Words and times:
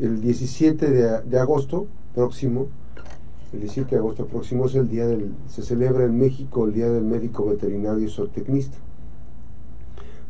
el 0.00 0.20
17 0.20 1.22
de, 1.24 1.38
agosto 1.38 1.86
próximo, 2.14 2.68
el 3.52 3.60
17 3.60 3.90
de 3.90 3.96
agosto 3.96 4.26
próximo 4.26 4.66
es 4.66 4.74
el 4.74 4.88
día 4.88 5.06
del, 5.06 5.32
se 5.48 5.62
celebra 5.62 6.04
en 6.04 6.18
México 6.18 6.64
el 6.64 6.72
Día 6.72 6.88
del 6.88 7.04
Médico 7.04 7.46
Veterinario 7.46 8.06
y 8.06 8.10
Zootecnista, 8.10 8.78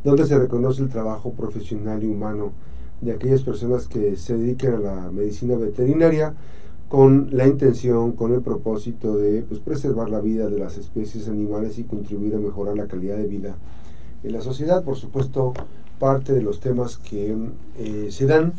donde 0.02 0.26
se 0.26 0.38
reconoce 0.38 0.82
el 0.82 0.88
trabajo 0.88 1.32
profesional 1.32 2.02
y 2.02 2.06
humano 2.06 2.52
de 3.00 3.12
aquellas 3.12 3.42
personas 3.42 3.86
que 3.86 4.16
se 4.16 4.36
dedican 4.36 4.74
a 4.74 4.78
la 4.78 5.10
medicina 5.10 5.56
veterinaria 5.56 6.34
con 6.88 7.28
la 7.32 7.46
intención, 7.46 8.12
con 8.12 8.32
el 8.32 8.40
propósito 8.40 9.16
de 9.16 9.42
pues, 9.42 9.60
preservar 9.60 10.10
la 10.10 10.20
vida 10.20 10.48
de 10.48 10.58
las 10.58 10.78
especies 10.78 11.28
animales 11.28 11.78
y 11.78 11.84
contribuir 11.84 12.34
a 12.34 12.38
mejorar 12.38 12.76
la 12.76 12.86
calidad 12.86 13.16
de 13.16 13.26
vida 13.26 13.56
en 14.22 14.32
la 14.32 14.40
sociedad. 14.40 14.84
Por 14.84 14.96
supuesto, 14.96 15.54
parte 15.98 16.32
de 16.32 16.42
los 16.42 16.60
temas 16.60 16.98
que 16.98 17.36
eh, 17.78 18.08
se 18.10 18.26
dan 18.26 18.52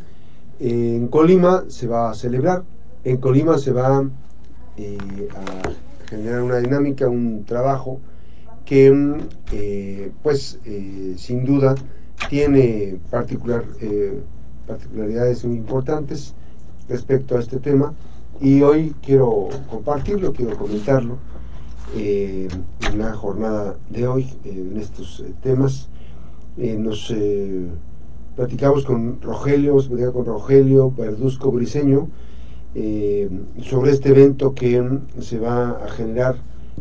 en 0.59 1.07
Colima 1.07 1.65
se 1.67 1.87
va 1.87 2.09
a 2.09 2.13
celebrar, 2.13 2.63
en 3.03 3.17
Colima 3.17 3.57
se 3.57 3.71
va 3.71 4.09
eh, 4.77 4.97
a 5.35 6.09
generar 6.09 6.41
una 6.41 6.57
dinámica, 6.57 7.07
un 7.07 7.45
trabajo 7.45 7.99
que 8.63 9.17
eh, 9.51 10.11
pues 10.23 10.59
eh, 10.65 11.13
sin 11.17 11.45
duda 11.45 11.75
tiene 12.29 12.97
particular, 13.11 13.63
particularidades 14.65 15.45
muy 15.45 15.57
importantes 15.57 16.33
respecto 16.89 17.37
a 17.37 17.39
este 17.39 17.59
tema 17.59 17.93
y 18.41 18.61
hoy 18.61 18.95
quiero 19.03 19.49
compartirlo, 19.69 20.33
quiero 20.33 20.57
comentarlo 20.57 21.17
en 21.95 22.49
la 22.97 23.13
jornada 23.13 23.77
de 23.89 24.07
hoy 24.07 24.33
en 24.43 24.77
estos 24.77 25.23
temas. 25.43 25.89
nos 26.57 27.13
platicamos 28.35 28.85
con 28.85 29.21
Rogelio, 29.21 29.77
con 30.13 30.25
Rogelio 30.25 30.91
Verduzco 30.91 31.51
Briseño 31.51 32.09
eh, 32.73 33.29
sobre 33.63 33.91
este 33.91 34.09
evento 34.09 34.53
que 34.53 34.99
se 35.21 35.39
va 35.39 35.71
a 35.71 35.89
generar 35.89 36.35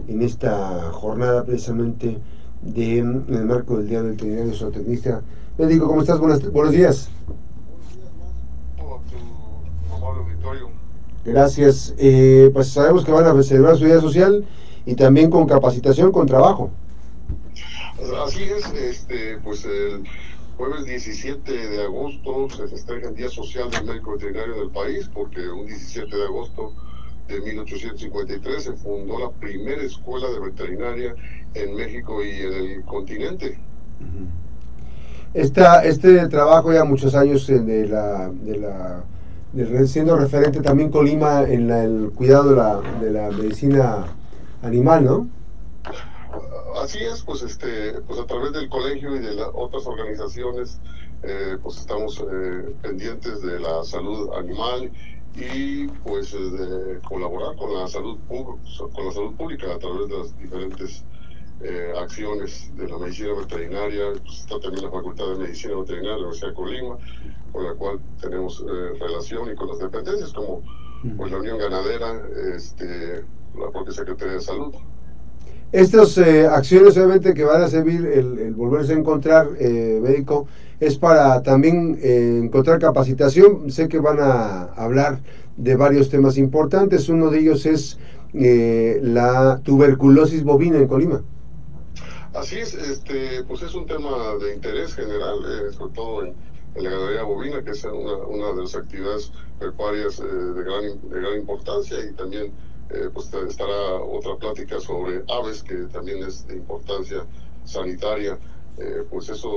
en 0.08 0.22
esta 0.22 0.90
jornada 0.90 1.44
precisamente 1.44 2.18
de, 2.62 2.98
en 2.98 3.24
el 3.28 3.44
marco 3.44 3.78
del 3.78 3.88
Día 3.88 4.02
del 4.02 4.12
Veterinario 4.12 4.52
Zootecnista. 4.54 5.22
Médico, 5.56 5.86
¿cómo 5.86 6.00
estás? 6.00 6.18
Buenos, 6.18 6.50
buenos 6.50 6.72
días. 6.72 7.08
Gracias. 11.24 11.94
Eh, 11.96 12.50
pues 12.52 12.68
sabemos 12.68 13.04
que 13.04 13.12
van 13.12 13.24
a 13.24 13.42
celebrar 13.42 13.76
su 13.76 13.84
día 13.84 14.00
social 14.00 14.44
y 14.84 14.94
también 14.94 15.30
con 15.30 15.46
capacitación, 15.46 16.12
con 16.12 16.26
trabajo. 16.26 16.70
Así 18.26 18.42
es, 18.42 18.70
este, 18.74 19.38
pues 19.42 19.64
el 19.64 20.04
jueves 20.56 20.84
17 20.84 21.52
de 21.52 21.82
agosto 21.82 22.48
se 22.50 22.68
festeja 22.68 23.08
el 23.08 23.14
Día 23.14 23.28
Social 23.28 23.70
del 23.70 23.84
Médico 23.84 24.12
Veterinario 24.12 24.56
del 24.56 24.70
país, 24.70 25.10
porque 25.12 25.48
un 25.48 25.66
17 25.66 26.16
de 26.16 26.24
agosto 26.24 26.72
de 27.28 27.40
1853 27.40 28.62
se 28.62 28.72
fundó 28.74 29.18
la 29.18 29.30
primera 29.30 29.82
escuela 29.82 30.28
de 30.30 30.40
veterinaria 30.40 31.14
en 31.54 31.74
México 31.74 32.22
y 32.24 32.30
en 32.30 32.52
el 32.52 32.84
continente. 32.84 33.58
este 35.34 36.28
trabajo 36.28 36.72
ya 36.72 36.84
muchos 36.84 37.14
años 37.14 37.46
de 37.46 37.88
la, 37.88 38.30
de 38.30 38.58
la 38.58 39.04
siendo 39.86 40.16
referente 40.16 40.60
también 40.60 40.90
Colima 40.90 41.42
en 41.42 41.70
el 41.70 42.10
cuidado 42.14 42.50
de 42.50 42.56
la, 42.56 42.80
de 43.00 43.10
la 43.10 43.30
medicina 43.30 44.06
animal, 44.62 45.04
¿no? 45.04 45.28
Así 46.84 46.98
es, 46.98 47.22
pues 47.22 47.42
este, 47.42 48.00
pues 48.02 48.20
a 48.20 48.26
través 48.26 48.52
del 48.52 48.68
colegio 48.68 49.16
y 49.16 49.18
de 49.18 49.34
las 49.34 49.48
otras 49.54 49.86
organizaciones, 49.86 50.80
eh, 51.22 51.56
pues 51.62 51.78
estamos 51.78 52.20
eh, 52.20 52.74
pendientes 52.82 53.40
de 53.40 53.58
la 53.58 53.82
salud 53.84 54.32
animal 54.34 54.92
y 55.34 55.88
pues 56.04 56.32
de 56.32 57.00
colaborar 57.08 57.56
con 57.56 57.74
la 57.74 57.88
salud 57.88 58.18
con 58.28 59.04
la 59.06 59.12
salud 59.12 59.34
pública 59.34 59.74
a 59.74 59.78
través 59.78 60.08
de 60.08 60.18
las 60.18 60.38
diferentes 60.38 61.04
eh, 61.62 61.92
acciones 61.98 62.70
de 62.76 62.86
la 62.86 62.98
medicina 62.98 63.32
veterinaria. 63.32 64.12
Pues 64.22 64.40
está 64.40 64.60
también 64.60 64.84
la 64.84 64.90
Facultad 64.90 65.26
de 65.28 65.36
Medicina 65.36 65.76
Veterinaria 65.76 66.10
de 66.10 66.20
la 66.20 66.26
Universidad 66.28 66.48
de 66.50 66.54
Colima, 66.54 66.98
con 67.52 67.64
la 67.64 67.74
cual 67.74 68.00
tenemos 68.20 68.62
relación 69.00 69.50
y 69.50 69.54
con 69.56 69.68
las 69.68 69.78
dependencias 69.78 70.32
como 70.32 70.62
pues 71.16 71.32
la 71.32 71.38
Unión 71.38 71.58
Ganadera, 71.58 72.22
este, 72.54 73.24
la 73.58 73.70
propia 73.70 73.92
Secretaría 73.92 74.34
de 74.34 74.40
Salud. 74.40 74.74
Estas 75.74 76.16
eh, 76.18 76.46
acciones 76.46 76.96
obviamente 76.96 77.34
que 77.34 77.42
van 77.42 77.60
a 77.60 77.68
servir 77.68 78.06
el, 78.06 78.54
volverse 78.54 78.92
a 78.92 78.96
encontrar 78.96 79.48
eh, 79.58 79.98
médico 80.00 80.46
es 80.78 80.96
para 80.96 81.42
también 81.42 81.98
eh, 82.00 82.42
encontrar 82.44 82.78
capacitación. 82.78 83.72
Sé 83.72 83.88
que 83.88 83.98
van 83.98 84.20
a 84.20 84.66
hablar 84.76 85.18
de 85.56 85.74
varios 85.74 86.10
temas 86.10 86.38
importantes. 86.38 87.08
Uno 87.08 87.28
de 87.28 87.40
ellos 87.40 87.66
es 87.66 87.98
la 88.32 89.60
tuberculosis 89.64 90.44
bovina 90.44 90.78
en 90.78 90.86
Colima. 90.86 91.24
Así 92.34 92.60
es, 92.60 92.74
este, 92.74 93.42
pues 93.42 93.62
es 93.62 93.74
un 93.74 93.86
tema 93.86 94.12
de 94.40 94.54
interés 94.54 94.94
general, 94.94 95.38
sobre 95.72 95.92
todo 95.92 96.24
en, 96.24 96.34
la 96.76 96.90
ganadería 96.90 97.24
bovina, 97.24 97.64
que 97.64 97.72
es 97.72 97.84
una, 97.84 98.52
de 98.54 98.62
las 98.62 98.76
actividades 98.76 99.32
pecuarias 99.58 100.18
de, 100.20 100.62
gran, 100.62 101.10
de 101.10 101.20
gran 101.20 101.34
importancia 101.36 101.96
y 102.08 102.12
también 102.12 102.52
eh, 102.90 103.10
pues 103.12 103.32
estará 103.32 103.94
otra 103.94 104.36
plática 104.36 104.78
sobre 104.80 105.24
aves, 105.28 105.62
que 105.62 105.74
también 105.92 106.22
es 106.22 106.46
de 106.46 106.56
importancia 106.56 107.24
sanitaria. 107.64 108.38
Eh, 108.76 109.04
pues 109.08 109.28
eso 109.28 109.48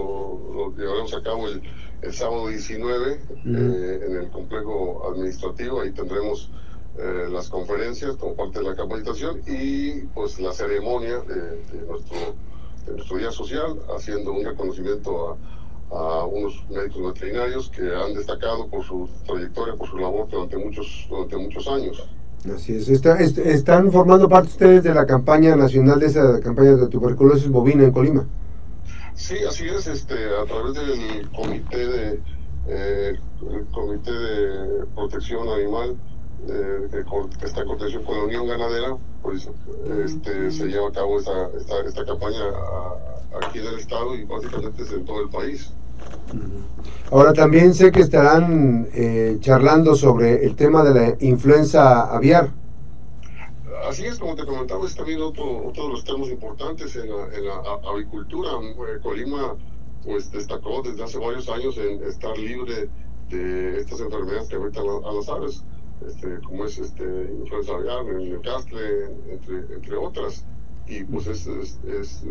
lo 0.54 0.76
llevaremos 0.78 1.14
a 1.14 1.24
cabo 1.24 1.48
el, 1.48 1.62
el 2.04 2.14
sábado 2.14 2.48
19 2.48 3.14
eh, 3.14 4.00
en 4.06 4.16
el 4.16 4.30
complejo 4.30 5.10
administrativo. 5.12 5.82
Ahí 5.82 5.92
tendremos 5.92 6.50
las 7.32 7.48
conferencias 7.50 8.16
como 8.16 8.36
parte 8.36 8.58
de 8.58 8.66
la 8.66 8.76
capacitación 8.76 9.44
y 9.46 10.02
pues 10.16 10.40
la 10.40 10.52
ceremonia 10.52 11.20
de, 11.20 11.86
nuestro, 11.88 12.18
de 12.88 12.94
nuestro 12.94 13.18
día 13.18 13.30
social, 13.30 13.80
haciendo 13.96 14.34
un 14.34 14.44
reconocimiento 14.44 15.38
a, 15.92 15.96
a 15.96 16.26
unos 16.26 16.68
médicos 16.72 17.14
veterinarios 17.14 17.70
que 17.70 17.96
han 17.96 18.16
destacado 18.16 18.68
por 18.68 18.84
su 18.84 19.08
trayectoria, 19.28 19.76
por 19.76 19.88
su 19.88 20.00
labor 20.00 20.28
durante 20.28 20.58
muchos, 20.58 21.06
durante 21.08 21.38
muchos 21.38 21.68
años. 21.68 22.04
Así 22.54 22.76
es. 22.76 22.88
¿Están 22.90 23.92
formando 23.92 24.30
parte 24.30 24.50
ustedes 24.50 24.84
de 24.84 24.94
la 24.94 25.06
campaña 25.06 25.56
nacional 25.56 26.00
de 26.00 26.08
esa 26.08 26.40
campaña 26.40 26.76
de 26.76 26.88
tuberculosis 26.88 27.50
bovina 27.50 27.84
en 27.84 27.92
Colima? 27.92 28.26
Sí, 29.16 29.38
así 29.48 29.68
es. 29.68 29.88
Este, 29.88 30.14
a 30.14 30.46
través 30.46 30.74
del 30.76 31.30
comité 31.32 31.88
de 31.88 32.20
eh, 32.68 33.20
comité 33.72 34.12
de 34.12 34.86
protección 34.94 35.48
animal 35.50 35.96
eh, 36.48 36.88
que, 36.92 37.46
está 37.46 37.62
en 37.62 37.68
contención 37.68 38.04
con 38.04 38.18
la 38.18 38.24
Unión 38.26 38.48
Ganadera, 38.48 38.98
pues 39.24 39.50
este, 40.06 40.52
se 40.52 40.68
lleva 40.68 40.90
a 40.90 40.92
cabo 40.92 41.20
esta, 41.20 41.50
esta, 41.58 41.80
esta 41.80 42.06
campaña 42.06 42.44
aquí 43.42 43.60
en 43.60 43.68
el 43.68 43.80
estado 43.80 44.16
y 44.16 44.24
básicamente 44.26 44.84
es 44.84 44.92
en 44.92 45.06
todo 45.06 45.22
el 45.22 45.30
país. 45.30 45.74
Ahora 47.12 47.32
también 47.32 47.74
sé 47.74 47.92
que 47.92 48.02
estarán 48.02 48.90
eh, 48.94 49.38
charlando 49.40 49.96
sobre 49.96 50.46
el 50.46 50.56
tema 50.56 50.84
de 50.84 50.94
la 50.94 51.18
influenza 51.22 52.14
aviar. 52.14 52.52
Así 53.88 54.06
es, 54.06 54.20
como 54.20 54.36
te 54.36 54.46
comentaba, 54.46 54.86
es 54.86 54.96
también 54.96 55.22
otro, 55.22 55.68
otro 55.68 55.84
de 55.84 55.90
los 55.90 56.04
temas 56.04 56.28
importantes 56.30 56.96
en 56.98 57.10
la, 57.10 57.62
avicultura. 57.90 58.52
Eh, 58.52 59.00
Colima 59.02 59.56
pues 60.04 60.30
destacó 60.32 60.82
desde 60.82 61.04
hace 61.04 61.18
varios 61.18 61.48
años 61.50 61.78
en 61.78 62.04
estar 62.04 62.38
libre 62.38 62.90
de 63.30 63.80
estas 63.80 64.02
enfermedades 64.02 64.50
que 64.50 64.58
afectan 64.58 64.86
a, 64.88 65.12
las 65.12 65.30
aves, 65.30 65.64
este, 66.06 66.40
como 66.46 66.66
es 66.66 66.78
este, 66.78 67.04
influenza 67.40 67.74
aviar, 67.74 68.06
el 68.06 68.42
castle, 68.42 69.06
entre, 69.30 69.76
entre 69.76 69.98
otras 69.98 70.46
y 70.90 71.04
pues 71.04 71.28
es, 71.28 71.48
es, 71.48 71.80
es, 71.86 72.24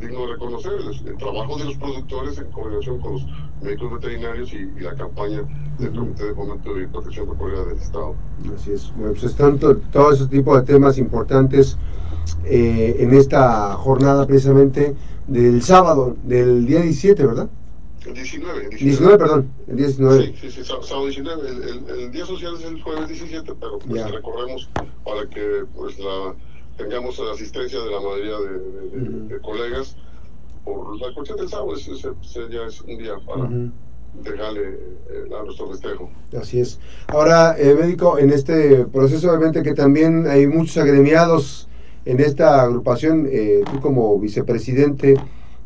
digno 0.00 0.26
de 0.26 0.32
reconocer 0.32 0.72
el, 0.72 1.16
trabajo 1.18 1.58
de 1.58 1.64
los 1.64 1.76
productores 1.76 2.38
en 2.38 2.50
coordinación 2.50 2.98
con 3.00 3.12
los 3.12 3.26
médicos 3.62 3.92
veterinarios 4.00 4.52
y, 4.54 4.80
la 4.80 4.94
campaña 4.94 5.42
del 5.78 5.92
Comité 5.92 6.24
de 6.24 6.34
Fomento 6.34 6.80
y 6.80 6.86
Protección 6.86 7.28
Pecuaria 7.28 7.60
del 7.64 7.76
Estado. 7.76 8.14
Así 8.54 8.72
es, 8.72 8.92
bueno, 8.96 9.12
pues 9.12 9.24
están 9.24 9.58
todo 9.58 10.12
ese 10.12 10.26
tipo 10.26 10.56
de 10.56 10.62
temas 10.62 10.96
importantes 10.96 11.76
eh, 12.44 12.96
en 13.00 13.12
esta 13.12 13.74
jornada 13.74 14.26
precisamente 14.26 14.94
del 15.26 15.62
sábado, 15.62 16.16
del 16.22 16.66
día 16.66 16.80
17, 16.80 17.26
¿verdad? 17.26 17.50
El 18.06 18.14
19, 18.14 18.68
19. 18.78 19.18
perdón, 19.18 19.50
el 19.66 19.76
19. 19.76 20.26
Sí, 20.26 20.34
sí, 20.40 20.50
sí, 20.50 20.64
sábado 20.64 21.06
19. 21.06 21.48
El, 21.48 22.00
el, 22.00 22.12
día 22.12 22.26
social 22.26 22.54
es 22.54 22.64
el 22.64 22.82
jueves 22.82 23.08
17, 23.08 23.54
pero 23.58 23.78
pues 23.78 24.10
recorremos 24.10 24.70
para 25.04 25.26
que 25.28 25.64
pues 25.74 25.98
la 25.98 26.34
tengamos 26.76 27.18
la 27.18 27.32
asistencia 27.32 27.80
de 27.80 27.90
la 27.90 28.00
mayoría 28.00 28.36
de, 29.28 29.40
colegas 29.40 29.96
por 30.64 30.98
la 30.98 31.12
cuestión 31.14 31.38
del 31.38 31.48
sábado, 31.48 31.74
ese, 31.74 31.92
ya 32.50 32.64
es 32.66 32.80
un 32.80 32.98
día 32.98 33.14
para 33.26 33.48
dejarle 34.22 34.78
eh, 35.10 35.36
a 35.38 35.44
nuestro 35.44 35.68
festejo. 35.68 36.08
Así 36.38 36.60
es. 36.60 36.78
Ahora, 37.08 37.56
eh, 37.58 37.74
médico, 37.74 38.18
en 38.18 38.30
este 38.30 38.86
proceso 38.86 39.28
obviamente 39.28 39.62
que 39.62 39.74
también 39.74 40.26
hay 40.26 40.46
muchos 40.46 40.76
agremiados 40.78 41.68
en 42.04 42.20
esta 42.20 42.62
agrupación, 42.62 43.28
eh, 43.30 43.62
tú 43.70 43.80
como 43.80 44.18
vicepresidente 44.18 45.14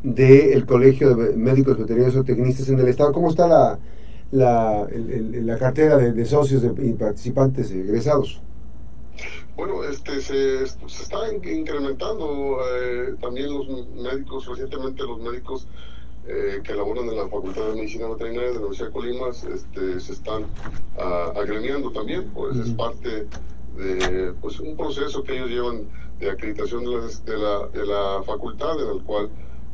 del 0.03 0.65
Colegio 0.65 1.15
de 1.15 1.35
Médicos 1.35 1.77
Veterinarios 1.77 2.15
o 2.15 2.23
Tecnistas 2.23 2.69
en 2.69 2.79
el 2.79 2.87
Estado, 2.87 3.11
¿cómo 3.11 3.29
está 3.29 3.47
la, 3.47 3.79
la, 4.31 4.87
la 4.89 5.57
cartera 5.57 5.97
de, 5.97 6.25
socios 6.25 6.63
y 6.81 6.93
participantes 6.93 7.71
egresados. 7.71 8.41
Bueno, 9.59 9.83
este, 9.83 10.21
se, 10.21 10.65
se 10.65 11.03
está 11.03 11.33
incrementando 11.33 12.59
eh, 12.81 13.15
también 13.19 13.53
los 13.53 13.67
médicos, 13.93 14.45
recientemente 14.45 15.03
los 15.03 15.19
médicos 15.19 15.67
eh, 16.25 16.61
que 16.63 16.73
laboran 16.73 17.09
en 17.09 17.17
la 17.17 17.27
Facultad 17.27 17.65
de 17.67 17.75
Medicina 17.75 18.07
Veterinaria 18.07 18.47
de 18.47 18.53
la 18.53 18.59
Universidad 18.61 18.87
de 18.87 18.93
Colima 18.93 19.27
este, 19.27 19.99
se 19.99 20.13
están 20.13 20.43
uh, 20.43 21.37
agremiando 21.37 21.91
también, 21.91 22.29
pues 22.33 22.55
es 22.55 22.69
parte 22.69 23.27
de 23.75 24.33
pues, 24.39 24.61
un 24.61 24.77
proceso 24.77 25.23
que 25.23 25.35
ellos 25.35 25.49
llevan 25.49 25.89
de 26.21 26.31
acreditación 26.31 26.85
de 26.85 26.91
la, 26.91 27.07
de 27.25 27.37
la, 27.37 27.67
de 27.67 27.85
la 27.85 28.23
facultad, 28.25 28.81
en 28.81 28.95
el 28.95 29.03
cual 29.03 29.29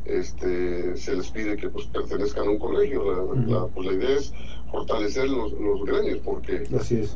este, 0.06 0.96
se 0.96 1.16
les 1.16 1.30
pide 1.30 1.56
que 1.56 1.68
pues, 1.68 1.86
pertenezcan 1.86 2.46
a 2.46 2.50
un 2.50 2.58
colegio. 2.58 3.34
La, 3.46 3.66
pues, 3.66 3.86
la 3.86 3.92
idea 3.92 4.16
es 4.16 4.32
fortalecer 4.70 5.28
los, 5.28 5.52
los 5.52 5.84
gremios, 5.84 6.18
porque 6.24 6.64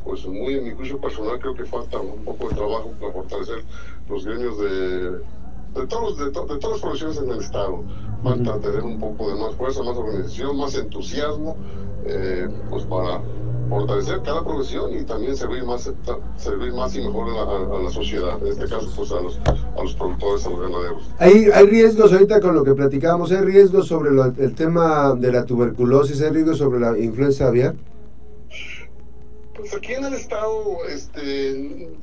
pues 0.03 0.25
muy 0.27 0.55
en 0.55 0.63
mi 0.65 0.71
juicio 0.71 0.99
personal 0.99 1.39
creo 1.39 1.53
que 1.53 1.65
falta 1.65 1.99
un 1.99 2.23
poco 2.23 2.49
de 2.49 2.55
trabajo 2.55 2.91
para 2.99 3.13
fortalecer 3.13 3.63
los 4.09 4.25
gremios 4.25 4.57
de, 4.59 5.11
de, 5.81 5.87
todos, 5.87 6.17
de, 6.17 6.25
de 6.25 6.31
todas 6.31 6.63
las 6.63 6.81
profesiones 6.81 7.17
en 7.17 7.29
el 7.29 7.39
Estado. 7.39 7.83
Falta 8.23 8.59
tener 8.59 8.83
un 8.83 8.99
poco 8.99 9.29
de 9.29 9.41
más 9.41 9.55
fuerza, 9.55 9.83
más 9.83 9.97
organización, 9.97 10.57
más 10.57 10.75
entusiasmo, 10.75 11.57
eh, 12.05 12.47
pues 12.69 12.85
para 12.85 13.21
fortalecer 13.71 14.21
cada 14.21 14.43
profesión 14.43 14.93
y 14.93 15.03
también 15.05 15.35
servir 15.35 15.63
más 15.63 15.89
servir 16.35 16.73
más 16.73 16.93
y 16.93 16.99
mejor 16.99 17.29
a, 17.29 17.81
la 17.81 17.89
sociedad, 17.89 18.37
en 18.41 18.51
este 18.51 18.65
caso 18.67 18.91
pues 18.95 19.11
a 19.11 19.21
los, 19.21 19.39
a 19.45 19.81
los 19.81 19.95
productores, 19.95 20.45
a 20.45 20.49
los 20.49 20.59
ganaderos. 20.59 21.03
Hay, 21.19 21.45
hay 21.53 21.65
riesgos 21.67 22.11
ahorita 22.11 22.41
con 22.41 22.53
lo 22.53 22.65
que 22.65 22.73
platicábamos, 22.73 23.31
hay 23.31 23.41
riesgos 23.41 23.87
sobre 23.87 24.09
el 24.09 24.55
tema 24.55 25.15
de 25.15 25.31
la 25.31 25.45
tuberculosis, 25.45 26.21
hay 26.21 26.31
riesgos 26.31 26.57
sobre 26.57 26.81
la 26.81 26.97
influenza 26.99 27.47
aviar. 27.47 27.75
Pues 29.55 29.73
aquí 29.73 29.93
en 29.93 30.03
el 30.03 30.13
estado, 30.15 30.85
este, 30.89 31.53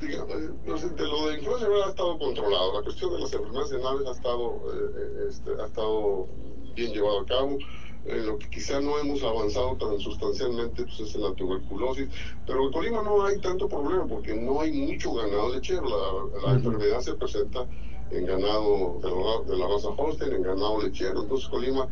digamos, 0.01 0.95
de 0.95 1.07
lo 1.07 1.27
de 1.27 1.37
influenza 1.37 1.65
aviar 1.67 1.83
ha 1.85 1.89
estado 1.89 2.17
controlado, 2.17 2.77
la 2.79 2.83
cuestión 2.83 3.13
de 3.13 3.19
las 3.19 3.31
enfermedades 3.31 3.69
de 3.69 3.79
naves 3.79 4.07
ha 4.07 4.11
estado, 4.11 4.55
eh, 4.73 5.27
este, 5.29 5.51
ha 5.61 5.65
estado 5.67 6.27
bien 6.75 6.93
llevado 6.93 7.19
a 7.19 7.25
cabo 7.25 7.57
en 8.05 8.25
lo 8.25 8.37
que 8.37 8.49
quizá 8.49 8.79
no 8.79 8.97
hemos 8.97 9.23
avanzado 9.23 9.75
tan 9.75 9.99
sustancialmente 9.99 10.83
pues 10.83 10.99
es 10.99 11.15
en 11.15 11.23
la 11.23 11.33
tuberculosis, 11.33 12.07
pero 12.45 12.65
en 12.65 12.71
Colima 12.71 13.03
no 13.03 13.23
hay 13.25 13.39
tanto 13.39 13.67
problema 13.67 14.05
porque 14.07 14.35
no 14.35 14.61
hay 14.61 14.71
mucho 14.71 15.13
ganado 15.13 15.53
lechero, 15.53 15.83
la, 15.83 16.47
la 16.47 16.53
enfermedad 16.53 17.01
se 17.01 17.13
presenta 17.13 17.65
en 18.11 18.25
ganado 18.25 18.99
de 19.03 19.09
la, 19.09 19.51
de 19.51 19.57
la 19.57 19.67
raza 19.67 19.89
Holstein, 19.89 20.33
en 20.33 20.43
ganado 20.43 20.81
lechero, 20.81 21.21
entonces 21.21 21.47
Colima 21.49 21.87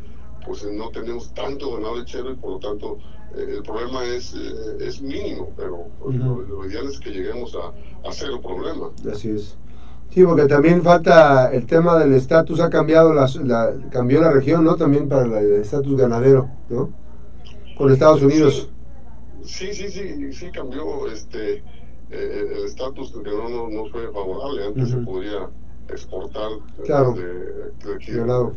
pues 0.45 0.63
no 0.63 0.89
tenemos 0.91 1.33
tanto 1.33 1.73
ganado 1.73 1.97
lechero 1.97 2.31
y 2.31 2.35
por 2.35 2.51
lo 2.51 2.59
tanto 2.59 2.97
eh, 3.35 3.55
el 3.57 3.63
problema 3.63 4.03
es, 4.05 4.33
eh, 4.33 4.77
es 4.79 5.01
mínimo, 5.01 5.51
pero 5.57 5.87
pues, 5.99 6.15
lo, 6.15 6.65
ideal 6.65 6.87
es 6.87 6.99
que 6.99 7.11
lleguemos 7.11 7.53
a, 7.55 7.73
a 8.07 8.13
cero 8.13 8.41
problema. 8.41 8.91
Así 9.11 9.29
es. 9.31 9.57
Sí, 10.09 10.23
porque 10.23 10.45
también 10.45 10.81
falta 10.81 11.51
el 11.53 11.65
tema 11.65 11.99
del 11.99 12.13
estatus, 12.13 12.59
ha 12.59 12.69
cambiado 12.69 13.13
la, 13.13 13.27
la, 13.43 13.73
cambió 13.91 14.21
la 14.21 14.31
región, 14.31 14.63
¿no? 14.63 14.75
También 14.75 15.07
para 15.07 15.39
el 15.39 15.53
estatus 15.53 15.95
ganadero, 15.95 16.49
¿no? 16.69 16.89
Con 17.77 17.91
Estados 17.91 18.23
Unidos. 18.23 18.69
Sí, 19.43 19.73
sí, 19.73 19.89
sí, 19.89 20.33
sí, 20.33 20.51
cambió 20.51 21.07
este 21.07 21.63
eh, 22.09 22.53
el 22.55 22.65
estatus 22.65 23.11
que 23.11 23.29
no, 23.29 23.69
no, 23.69 23.85
fue 23.87 24.11
favorable. 24.11 24.65
Antes 24.65 24.89
se 24.89 24.97
podría 24.97 25.49
exportar 25.89 26.49
claro. 26.85 27.13
de, 27.13 27.23
de, 27.23 28.17
ganado. 28.17 28.53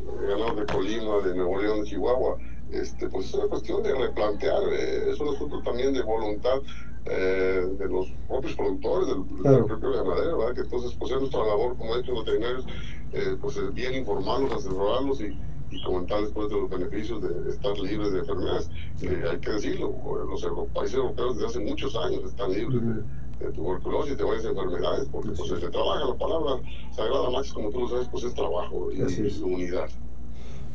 de 0.56 0.67
Colima, 0.73 1.19
de 1.25 1.35
Nuevo 1.35 1.61
León, 1.61 1.82
de 1.82 1.91
Chihuahua. 1.91 2.38
Este, 2.73 3.08
pues 3.08 3.26
es 3.26 3.35
una 3.35 3.47
cuestión 3.49 3.82
de 3.82 3.93
replantear, 3.93 4.62
eh, 4.73 5.11
es 5.11 5.19
un 5.19 5.35
asunto 5.35 5.61
también 5.62 5.93
de 5.93 6.02
voluntad 6.02 6.61
eh, 7.06 7.67
de 7.79 7.88
los 7.88 8.08
propios 8.29 8.55
productores, 8.55 9.08
del, 9.08 9.25
claro. 9.43 9.67
propio 9.67 9.93
ganadero, 9.93 10.38
¿verdad? 10.38 10.55
que 10.55 10.61
entonces 10.61 10.94
pues 10.99 11.12
es 11.12 11.19
nuestra 11.19 11.47
labor 11.47 11.76
como 11.76 11.97
hechos 11.97 12.25
veterinarios, 12.25 12.67
eh, 13.12 13.37
pues 13.41 13.56
es 13.56 13.73
bien 13.73 13.94
informarlos, 13.94 14.52
asesorarlos 14.52 15.20
y, 15.20 15.37
y 15.70 15.82
comentar 15.82 16.20
después 16.20 16.50
de 16.50 16.56
los 16.56 16.69
beneficios 16.70 17.23
de 17.23 17.50
estar 17.50 17.79
libres 17.79 18.12
de 18.12 18.19
enfermedades, 18.19 18.70
que 19.00 19.08
hay 19.08 19.38
que 19.38 19.50
decirlo, 19.50 19.94
los 20.29 20.69
países 20.75 20.97
europeos 20.97 21.37
desde 21.37 21.47
hace 21.47 21.61
muchos 21.61 21.97
años 21.97 22.25
están 22.25 22.52
libres 22.52 22.82
de, 22.82 23.47
de, 23.47 23.52
tuberculosis, 23.52 24.19
de 24.19 24.25
varias 24.25 24.44
enfermedades, 24.44 25.08
porque 25.11 25.31
pues 25.31 25.49
se 25.49 25.69
trabaja, 25.70 26.05
la 26.05 26.19
palabra 26.19 26.61
sagrada 26.93 27.31
Max, 27.31 27.52
como 27.52 27.70
tú 27.70 27.81
lo 27.81 27.88
sabes, 27.88 28.08
pues 28.08 28.25
es 28.25 28.35
trabajo 28.35 28.91
y, 28.93 29.00
y 29.00 29.43
unidad. 29.43 29.88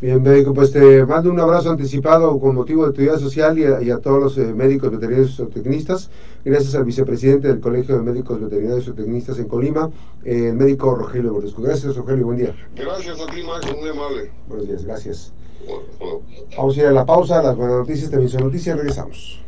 Bien, 0.06 0.22
médico, 0.22 0.54
pues 0.54 0.72
te 0.72 1.04
mando 1.04 1.32
un 1.32 1.40
abrazo 1.40 1.72
anticipado 1.72 2.40
con 2.40 2.54
motivo 2.54 2.86
de 2.86 2.94
tu 2.94 3.02
vida 3.02 3.18
social 3.18 3.58
y 3.58 3.90
a, 3.90 3.98
todos 3.98 4.22
los 4.22 4.38
eh, 4.38 4.54
médicos 4.54 4.92
veterinarios 4.92 5.32
y 5.32 5.34
zootecnistas. 5.34 6.12
Gracias 6.44 6.76
al 6.76 6.86
vicepresidente 6.86 7.48
del 7.48 7.60
Colegio 7.60 7.98
de 7.98 8.04
Médicos 8.04 8.40
Veterinarios 8.40 8.84
y 8.84 8.86
Zootecnistas 8.86 9.40
en 9.40 9.48
Colima, 9.48 9.90
el 10.24 10.54
médico 10.54 10.94
Rogelio 10.94 11.34
Borresco. 11.34 11.64
Gracias, 11.64 11.96
Rogelio, 11.96 12.28
buen 12.28 12.38
día. 12.38 12.56
Gracias 12.76 13.20
a 13.20 13.26
ti, 13.26 13.42
Max, 13.42 13.66
muy 13.76 13.90
amable. 13.90 14.32
Buenos 14.48 14.68
días, 14.68 14.86
gracias. 14.86 15.34
Vamos 16.56 16.78
a 16.78 16.80
ir 16.82 16.86
a 16.86 16.92
la 16.92 17.04
pausa, 17.04 17.42
las 17.42 17.58
buenas 17.58 17.78
noticias 17.78 18.12
también 18.12 18.30
son 18.30 18.44
noticias, 18.44 18.78
regresamos. 18.78 19.44